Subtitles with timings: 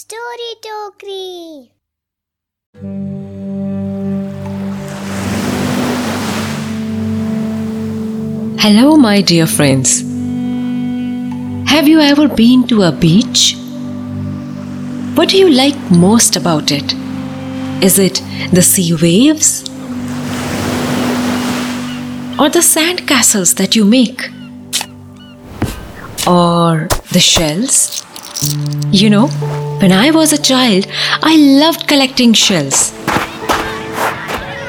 [0.00, 1.68] Story Tokri.
[8.58, 10.00] Hello, my dear friends.
[11.70, 13.56] Have you ever been to a beach?
[15.16, 16.94] What do you like most about it?
[17.84, 18.22] Is it
[18.54, 19.68] the sea waves?
[22.38, 24.30] Or the sand castles that you make?
[26.26, 28.02] Or the shells?
[28.90, 29.28] You know,
[29.80, 30.86] when I was a child,
[31.22, 32.92] I loved collecting shells.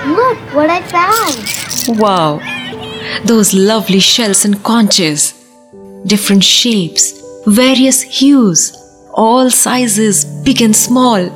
[0.08, 2.00] Look what I found.
[2.00, 2.40] Wow,
[3.26, 5.34] those lovely shells and conches.
[6.06, 8.78] Different shapes, various hues,
[9.14, 11.30] all sizes, big and small.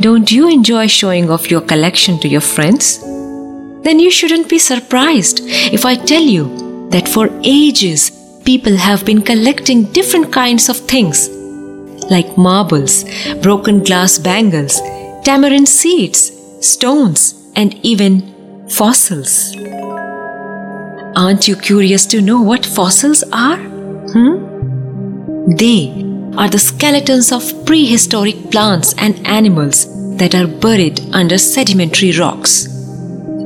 [0.00, 3.00] Don't you enjoy showing off your collection to your friends?
[3.82, 8.10] Then you shouldn't be surprised if I tell you that for ages
[8.44, 11.28] people have been collecting different kinds of things
[12.10, 13.04] like marbles,
[13.40, 14.80] broken glass bangles,
[15.24, 19.56] tamarind seeds, stones, and even fossils.
[21.16, 23.56] Aren't you curious to know what fossils are?
[23.56, 25.54] Hmm?
[25.56, 25.90] They
[26.36, 29.86] are the skeletons of prehistoric plants and animals
[30.16, 32.66] that are buried under sedimentary rocks.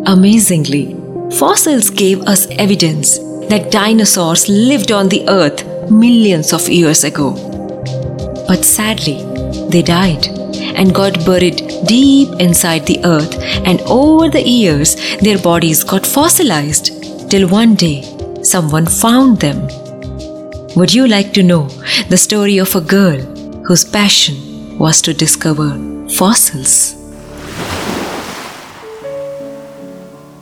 [0.06, 0.97] Amazingly,
[1.39, 3.19] fossils gave us evidence
[3.49, 7.53] that dinosaurs lived on the earth millions of years ago.
[8.47, 9.25] But sadly,
[9.70, 10.27] they died
[10.77, 17.31] and got buried deep inside the earth, and over the years, their bodies got fossilized
[17.31, 18.03] till one day
[18.42, 19.69] someone found them.
[20.77, 21.69] Would you like to know
[22.09, 23.20] the story of a girl
[23.67, 25.70] whose passion was to discover
[26.11, 26.97] fossils?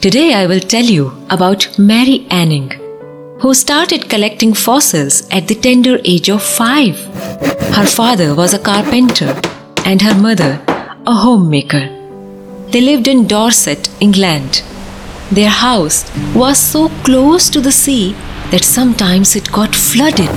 [0.00, 2.73] Today I will tell you about Mary Anning,
[3.43, 6.97] who started collecting fossils at the tender age of five.
[7.77, 9.35] Her father was a carpenter
[9.85, 10.53] and her mother
[11.05, 11.89] a homemaker.
[12.70, 14.63] They lived in Dorset, England.
[15.33, 15.98] Their house
[16.37, 18.13] was so close to the sea
[18.52, 20.36] that sometimes it got flooded.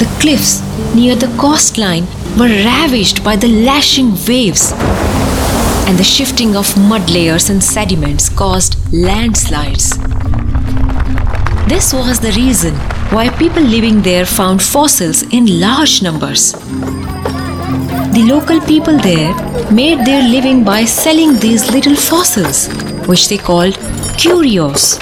[0.00, 0.60] The cliffs
[0.92, 4.72] near the coastline were ravaged by the lashing waves,
[5.86, 9.92] and the shifting of mud layers and sediments caused landslides.
[11.68, 12.74] This was the reason
[13.14, 16.52] why people living there found fossils in large numbers.
[18.14, 19.32] The local people there
[19.70, 22.66] made their living by selling these little fossils,
[23.06, 23.78] which they called
[24.18, 24.98] curios.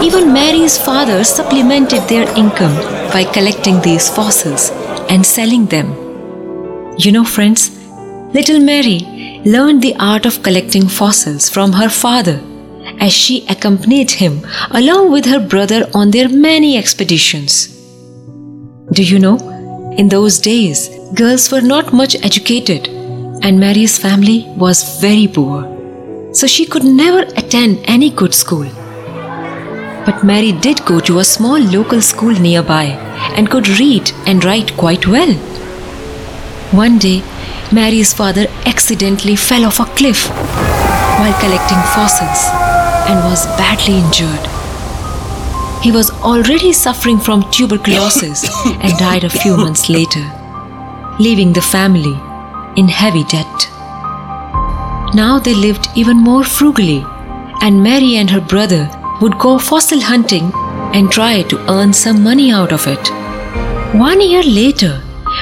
[0.00, 2.74] Even Mary's father supplemented their income
[3.12, 4.70] by collecting these fossils
[5.10, 5.88] and selling them.
[6.96, 7.70] You know, friends,
[8.32, 12.40] little Mary learned the art of collecting fossils from her father
[13.04, 14.34] as she accompanied him
[14.70, 17.54] along with her brother on their many expeditions.
[18.96, 19.36] Do you know,
[19.98, 22.88] in those days, girls were not much educated,
[23.44, 25.58] and Mary's family was very poor,
[26.32, 28.68] so she could never attend any good school.
[30.06, 32.84] But Mary did go to a small local school nearby
[33.36, 35.34] and could read and write quite well.
[36.84, 37.18] One day,
[37.72, 40.28] Mary's father accidentally fell off a cliff
[41.18, 42.73] while collecting fossils
[43.08, 44.46] and was badly injured.
[45.82, 50.24] He was already suffering from tuberculosis and died a few months later,
[51.18, 52.18] leaving the family
[52.76, 53.68] in heavy debt.
[55.14, 57.04] Now they lived even more frugally,
[57.60, 58.88] and Mary and her brother
[59.20, 60.50] would go fossil hunting
[60.94, 63.08] and try to earn some money out of it.
[63.94, 65.00] One year later,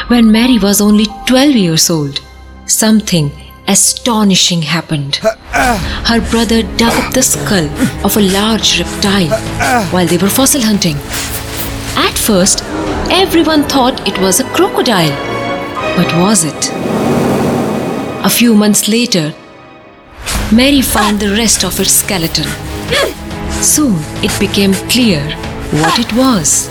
[0.08, 2.20] when Mary was only 12 years old,
[2.66, 3.30] something
[3.68, 5.16] astonishing happened.
[6.10, 7.68] Her brother dug up the skull
[8.04, 9.30] of a large reptile
[9.92, 10.96] while they were fossil hunting.
[11.96, 12.62] At first,
[13.10, 15.16] everyone thought it was a crocodile.
[15.96, 16.70] But was it?
[18.24, 19.34] A few months later,
[20.52, 22.48] Mary found the rest of its skeleton.
[23.62, 25.20] Soon it became clear
[25.82, 26.68] what it was.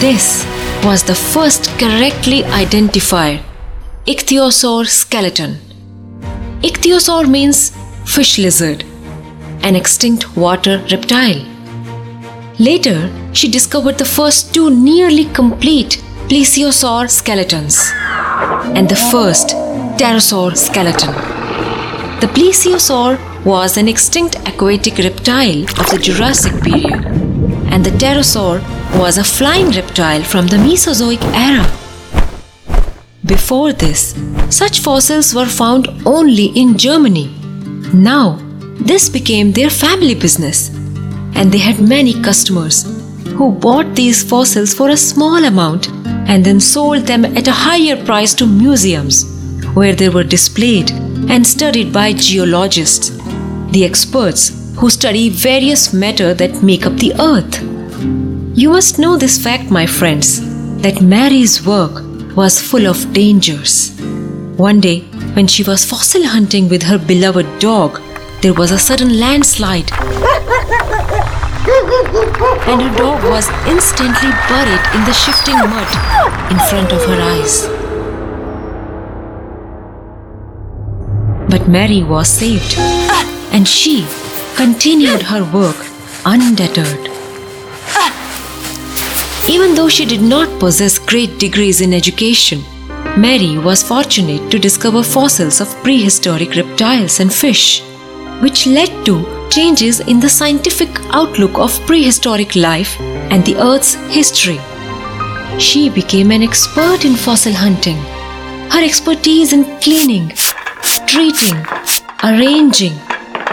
[0.00, 0.44] This
[0.84, 3.40] was the first correctly identified
[4.06, 5.58] ichthyosaur skeleton.
[6.62, 7.72] Ichthyosaur means
[8.04, 8.84] fish lizard,
[9.62, 11.44] an extinct water reptile.
[12.58, 17.90] Later, she discovered the first two nearly complete plesiosaur skeletons
[18.76, 19.48] and the first
[19.98, 21.12] pterosaur skeleton.
[22.20, 27.04] The plesiosaur was an extinct aquatic reptile of the Jurassic period,
[27.72, 28.60] and the pterosaur
[29.00, 31.66] was a flying reptile from the Mesozoic era.
[33.24, 34.14] Before this,
[34.52, 37.28] such fossils were found only in Germany.
[37.94, 38.38] Now,
[38.80, 40.68] this became their family business,
[41.34, 42.84] and they had many customers
[43.36, 45.88] who bought these fossils for a small amount
[46.28, 49.24] and then sold them at a higher price to museums,
[49.74, 50.90] where they were displayed
[51.30, 53.10] and studied by geologists,
[53.70, 57.62] the experts who study various matter that make up the earth.
[58.58, 60.40] You must know this fact, my friends,
[60.82, 62.02] that Mary's work
[62.36, 64.01] was full of dangers.
[64.56, 65.00] One day,
[65.34, 68.00] when she was fossil hunting with her beloved dog,
[68.42, 69.90] there was a sudden landslide.
[72.68, 75.88] And her dog was instantly buried in the shifting mud
[76.52, 77.66] in front of her eyes.
[81.48, 82.76] But Mary was saved,
[83.52, 84.06] and she
[84.54, 85.76] continued her work
[86.26, 87.08] undeterred.
[89.48, 92.62] Even though she did not possess great degrees in education,
[93.16, 97.82] Mary was fortunate to discover fossils of prehistoric reptiles and fish,
[98.40, 102.98] which led to changes in the scientific outlook of prehistoric life
[103.30, 104.58] and the Earth's history.
[105.58, 107.98] She became an expert in fossil hunting.
[108.70, 110.32] Her expertise in cleaning,
[111.06, 111.58] treating,
[112.24, 112.94] arranging,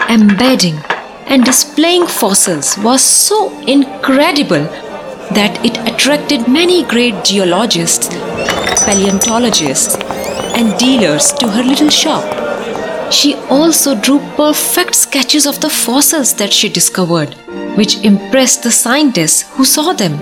[0.08, 0.78] embedding,
[1.26, 4.64] and displaying fossils was so incredible
[5.34, 8.08] that it attracted many great geologists,
[8.84, 9.96] paleontologists,
[10.56, 12.24] and dealers to her little shop.
[13.12, 17.34] She also drew perfect sketches of the fossils that she discovered,
[17.76, 20.18] which impressed the scientists who saw them.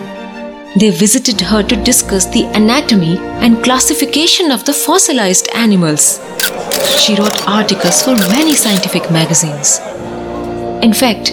[0.79, 6.21] They visited her to discuss the anatomy and classification of the fossilized animals.
[6.99, 9.81] She wrote articles for many scientific magazines.
[10.83, 11.33] In fact,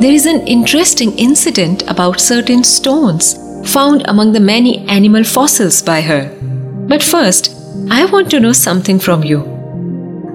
[0.00, 3.34] there is an interesting incident about certain stones
[3.70, 6.34] found among the many animal fossils by her.
[6.90, 7.54] But first,
[7.88, 9.40] I want to know something from you.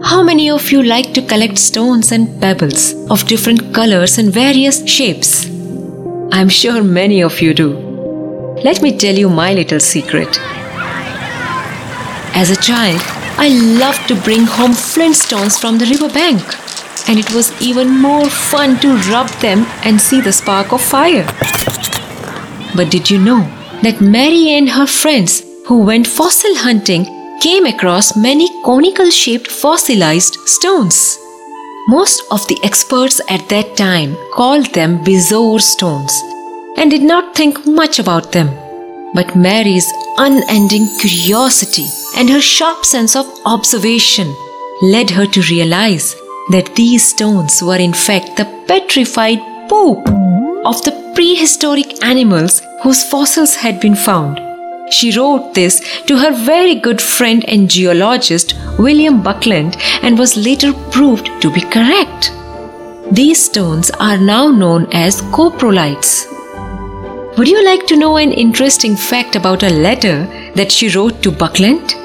[0.02, 4.78] How many of you like to collect stones and pebbles of different colors and various
[4.88, 5.50] shapes?
[6.32, 7.72] I'm sure many of you do.
[8.64, 10.40] Let me tell you my little secret.
[12.42, 13.02] As a child,
[13.38, 13.50] I
[13.84, 16.42] loved to bring home flintstones from the riverbank
[17.10, 21.26] and it was even more fun to rub them and see the spark of fire.
[22.78, 23.42] But did you know
[23.84, 27.04] that Mary and her friends who went fossil hunting
[27.42, 31.18] came across many conical shaped fossilized stones?
[31.88, 36.14] Most of the experts at that time called them bezoar stones
[36.78, 38.50] and did not think much about them.
[39.16, 44.36] But Mary's unending curiosity and her sharp sense of observation
[44.82, 46.16] led her to realize
[46.52, 50.08] that these stones were in fact the petrified poop
[50.64, 54.55] of the prehistoric animals whose fossils had been found.
[54.90, 60.74] She wrote this to her very good friend and geologist William Buckland and was later
[60.92, 62.32] proved to be correct.
[63.12, 66.28] These stones are now known as coprolites.
[67.38, 71.32] Would you like to know an interesting fact about a letter that she wrote to
[71.32, 71.96] Buckland?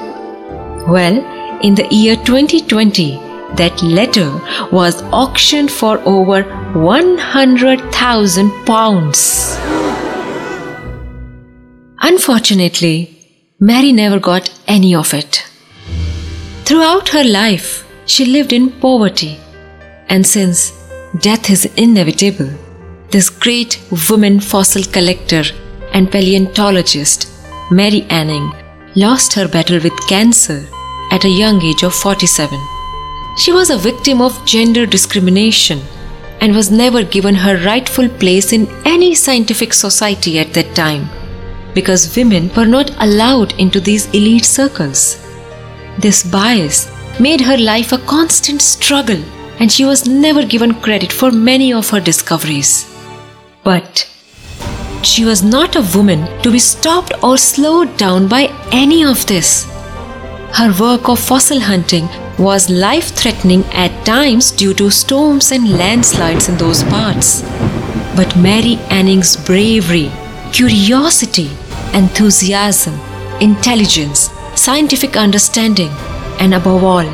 [0.87, 1.23] Well,
[1.61, 3.15] in the year 2020,
[3.57, 4.31] that letter
[4.71, 6.43] was auctioned for over
[6.73, 9.80] 100,000 pounds.
[12.03, 13.15] Unfortunately,
[13.59, 15.45] Mary never got any of it.
[16.65, 19.39] Throughout her life, she lived in poverty,
[20.09, 20.71] and since
[21.19, 22.49] death is inevitable,
[23.11, 25.43] this great woman fossil collector
[25.93, 27.29] and paleontologist,
[27.69, 28.51] Mary Anning,
[28.95, 30.65] lost her battle with cancer
[31.11, 32.59] at a young age of 47.
[33.37, 35.79] She was a victim of gender discrimination
[36.39, 41.07] and was never given her rightful place in any scientific society at that time
[41.73, 45.17] because women were not allowed into these elite circles.
[45.99, 49.21] This bias made her life a constant struggle
[49.59, 52.87] and she was never given credit for many of her discoveries.
[53.63, 54.07] But
[55.03, 59.65] she was not a woman to be stopped or slowed down by any of this.
[60.53, 66.49] Her work of fossil hunting was life threatening at times due to storms and landslides
[66.49, 67.41] in those parts.
[68.15, 70.11] But Mary Anning's bravery,
[70.51, 71.49] curiosity,
[71.93, 72.99] enthusiasm,
[73.39, 75.89] intelligence, scientific understanding,
[76.39, 77.07] and above all,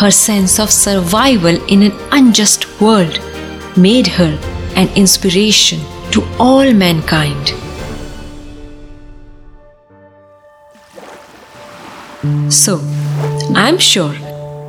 [0.00, 3.20] her sense of survival in an unjust world
[3.76, 4.38] made her
[4.76, 7.54] an inspiration to all mankind.
[12.52, 12.80] So,
[13.54, 14.14] I'm sure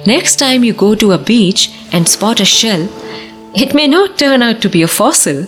[0.06, 2.88] Next time you go to a beach and spot a shell,
[3.54, 5.46] it may not turn out to be a fossil,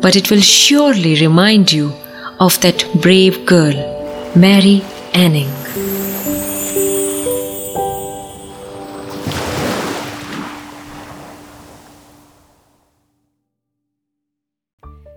[0.00, 1.92] but it will surely remind you
[2.40, 3.76] of that brave girl,
[4.36, 4.82] Mary
[5.14, 5.52] Anning.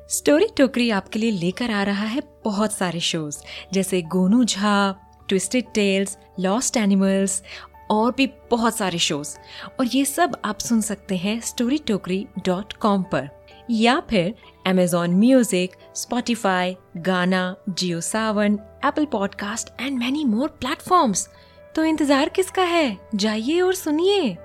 [0.09, 3.37] Story Tokri आपके लिए लेकर आ रहा है बहुत सारे shows
[3.73, 4.75] जैसे Gonu Jha
[5.29, 7.41] twisted tales lost animals
[7.91, 9.35] और भी बहुत सारे शोज़
[9.79, 13.29] और ये सब आप सुन सकते हैं स्टोरी टोकरी डॉट कॉम पर
[13.71, 14.33] या फिर
[14.67, 16.75] Amazon Music, Spotify,
[17.69, 21.29] Jio Saavn Apple podcast and many more platforms
[21.75, 22.97] तो इंतज़ार किसका है?
[23.15, 24.37] जाइए और सुनिए।